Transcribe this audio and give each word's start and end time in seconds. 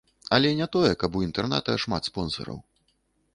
Але 0.35 0.53
не 0.59 0.67
тое, 0.75 0.89
каб 1.03 1.17
у 1.19 1.21
інтэрната 1.27 1.77
шмат 1.85 2.09
спонсараў. 2.11 2.57